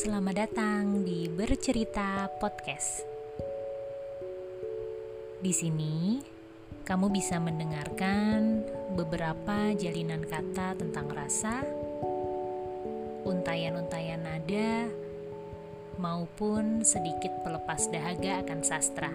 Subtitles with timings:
[0.00, 3.04] Selamat datang di Bercerita Podcast.
[5.44, 6.16] Di sini,
[6.88, 8.64] kamu bisa mendengarkan
[8.96, 11.60] beberapa jalinan kata tentang rasa,
[13.28, 14.88] untayan-untayan nada,
[16.00, 19.12] maupun sedikit pelepas dahaga akan sastra.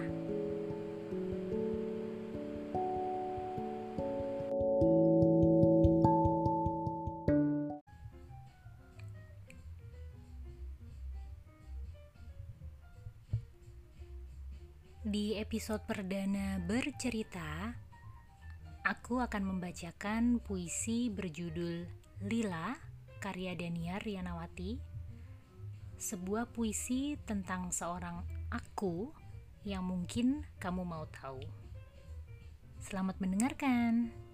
[15.46, 17.70] Episode perdana bercerita,
[18.82, 21.86] aku akan membacakan puisi berjudul
[22.26, 22.74] Lila
[23.22, 24.74] karya Daniar Rianawati.
[26.02, 29.14] Sebuah puisi tentang seorang aku
[29.62, 31.38] yang mungkin kamu mau tahu.
[32.82, 34.25] Selamat mendengarkan.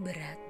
[0.00, 0.40] Berat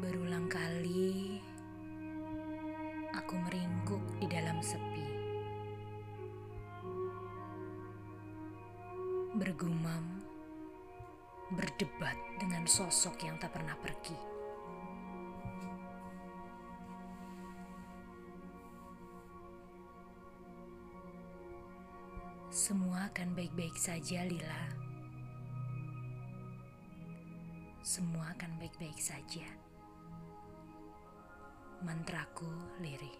[0.00, 1.36] Berulang kali
[3.12, 5.04] aku meringkuk di dalam sepi
[9.36, 10.24] Bergumam
[11.52, 14.33] berdebat dengan sosok yang tak pernah pergi.
[22.54, 24.62] Semua akan baik-baik saja, Lila.
[27.82, 29.42] Semua akan baik-baik saja.
[31.82, 32.46] Mantraku
[32.78, 33.18] lirih.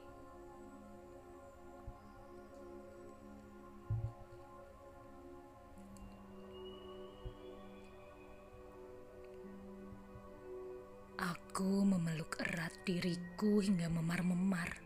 [11.19, 14.84] Aku memeluk erat diriku hingga memar-memar.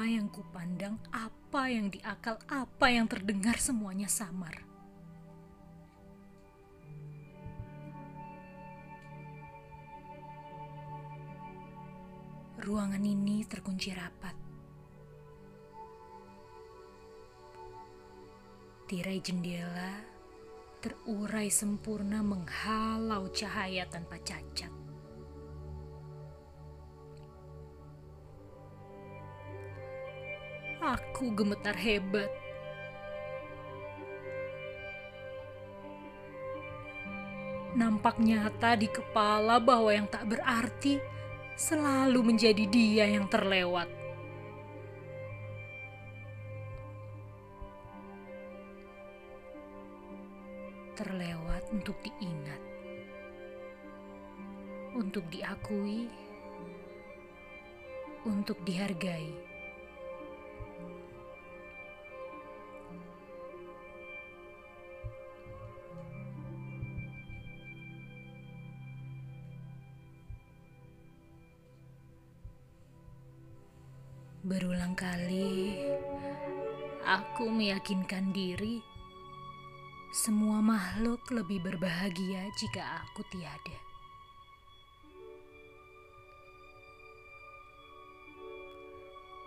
[0.00, 4.64] Apa yang kupandang, apa yang diakal, apa yang terdengar semuanya samar.
[12.64, 14.32] Ruangan ini terkunci rapat.
[18.88, 20.00] Tirai jendela
[20.80, 24.72] terurai sempurna menghalau cahaya tanpa cacat.
[30.80, 32.32] Aku gemetar hebat.
[37.76, 40.96] Nampak nyata di kepala bahwa yang tak berarti
[41.52, 44.00] selalu menjadi dia yang terlewat.
[51.00, 52.60] terlewat untuk diingat,
[54.92, 56.12] untuk diakui,
[58.28, 59.49] untuk dihargai.
[77.04, 78.84] Aku meyakinkan diri
[80.10, 83.78] semua makhluk lebih berbahagia jika aku tiada.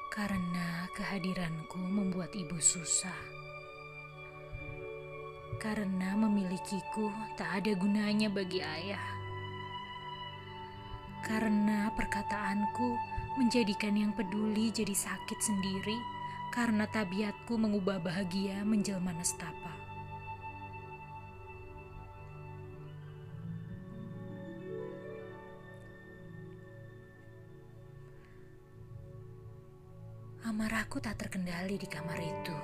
[0.07, 3.17] Karena kehadiranku membuat ibu susah.
[5.59, 9.03] Karena memilikiku tak ada gunanya bagi ayah.
[11.27, 12.95] Karena perkataanku
[13.35, 16.22] menjadikan yang peduli jadi sakit sendiri
[16.53, 19.73] karena tabiatku mengubah bahagia menjelma nestapa.
[30.45, 32.57] Amarahku tak terkendali di kamar itu.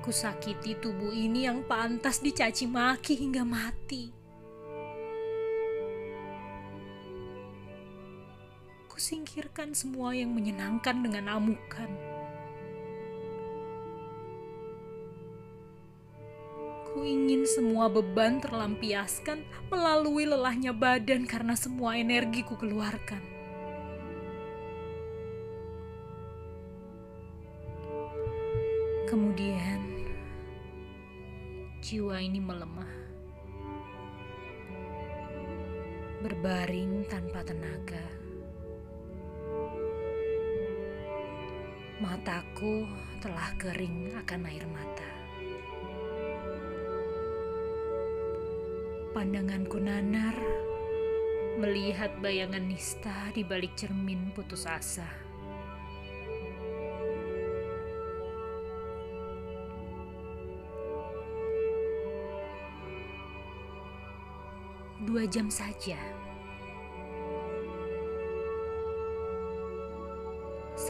[0.00, 4.27] Kusakiti tubuh ini yang pantas dicaci maki hingga mati.
[8.98, 11.90] singkirkan semua yang menyenangkan dengan amukan.
[16.90, 23.22] Ku ingin semua beban terlampiaskan melalui lelahnya badan karena semua energi ku keluarkan.
[29.08, 29.80] Kemudian,
[31.80, 33.08] jiwa ini melemah.
[36.18, 38.27] berbaring tanpa tenaga.
[41.98, 42.86] Mataku
[43.18, 45.10] telah kering akan air mata.
[49.10, 50.38] Pandanganku nanar
[51.58, 55.10] melihat bayangan Nista di balik cermin putus asa.
[65.02, 66.27] Dua jam saja.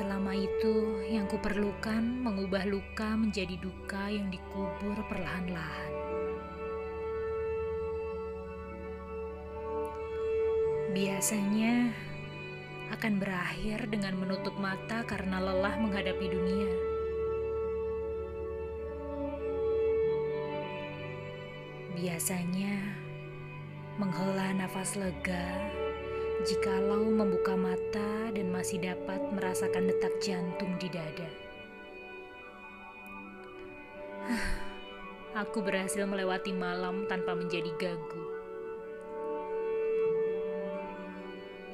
[0.09, 5.93] Selama itu, yang kuperlukan mengubah luka menjadi duka yang dikubur perlahan-lahan.
[10.97, 11.93] Biasanya
[12.89, 16.73] akan berakhir dengan menutup mata karena lelah menghadapi dunia.
[22.01, 22.81] Biasanya
[24.01, 25.69] menghela nafas lega
[26.47, 31.31] jikalau membuka mata dan masih dapat merasakan detak jantung di dada.
[35.43, 38.25] Aku berhasil melewati malam tanpa menjadi gagu.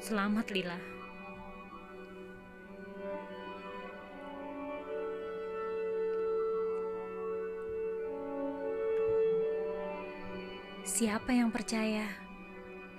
[0.01, 0.81] Selamat Lila.
[10.85, 12.24] Siapa yang percaya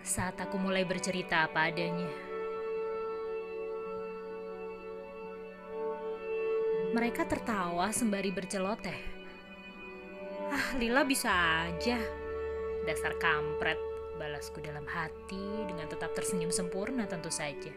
[0.05, 2.05] saat aku mulai bercerita apa adanya?
[6.93, 9.01] Mereka tertawa sembari berceloteh.
[10.53, 11.33] Ah, Lila bisa
[11.65, 11.97] aja.
[12.85, 13.81] Dasar kampret
[14.21, 17.73] balasku dalam hati dengan tetap tersenyum sempurna tentu saja.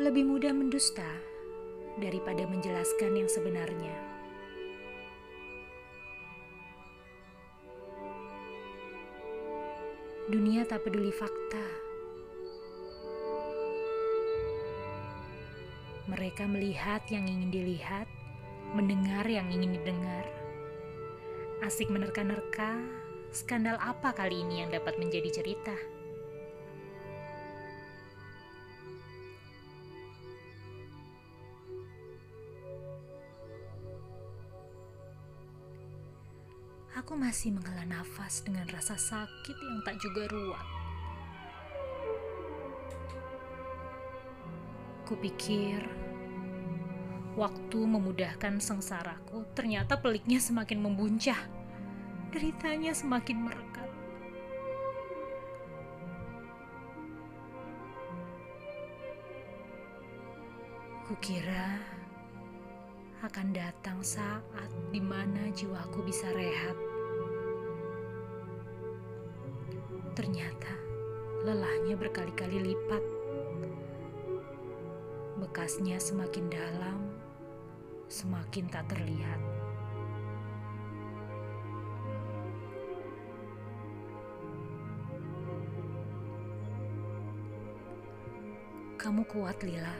[0.00, 1.06] Lebih mudah mendusta
[2.00, 4.09] daripada menjelaskan yang sebenarnya.
[10.30, 11.66] Dunia tak peduli fakta.
[16.06, 18.06] Mereka melihat yang ingin dilihat
[18.78, 20.22] mendengar yang ingin didengar.
[21.66, 22.78] Asik menerka-nerka,
[23.34, 25.74] skandal apa kali ini yang dapat menjadi cerita?
[37.00, 40.66] Aku masih menghela nafas dengan rasa sakit yang tak juga ruat.
[45.08, 45.80] Kupikir
[47.40, 51.40] Waktu memudahkan sengsaraku, ternyata peliknya semakin membuncah.
[52.36, 53.88] Deritanya semakin merekat.
[61.08, 61.80] Kukira
[63.24, 66.89] akan datang saat di mana jiwaku bisa rehat.
[70.20, 70.76] Ternyata
[71.48, 73.00] lelahnya berkali-kali lipat.
[75.40, 77.08] Bekasnya semakin dalam,
[78.04, 79.40] semakin tak terlihat.
[89.00, 89.96] Kamu kuat, Lila.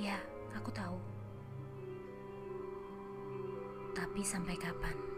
[0.00, 0.16] Ya,
[0.56, 0.96] aku tahu.
[3.92, 5.15] Tapi sampai kapan?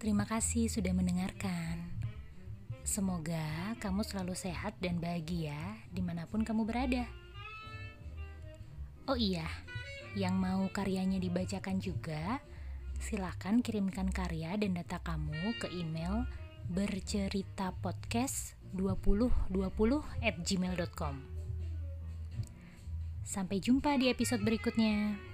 [0.00, 1.76] Terima kasih sudah mendengarkan.
[2.88, 7.04] Semoga kamu selalu sehat dan bahagia di mana pun kamu berada.
[9.04, 9.44] Oh iya,
[10.16, 12.40] yang mau karyanya dibacakan juga,
[12.96, 16.24] silahkan kirimkan karya dan data kamu ke email
[16.72, 19.52] berceritapodcast 2020
[20.24, 21.14] at gmail.com.
[23.20, 25.29] Sampai jumpa di episode berikutnya.